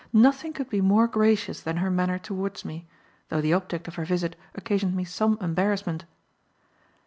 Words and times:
Nothing 0.13 0.51
could 0.51 0.67
be 0.67 0.81
more 0.81 1.07
gracious 1.07 1.61
than 1.61 1.77
her 1.77 1.91
manner 1.91 2.17
towards 2.17 2.65
me, 2.65 2.87
though 3.29 3.39
the 3.39 3.53
object 3.53 3.87
of 3.87 3.93
her 4.01 4.03
visit 4.05 4.35
occasioned 4.55 4.95
me 4.95 5.03
some 5.03 5.37
embarrassment. 5.39 6.05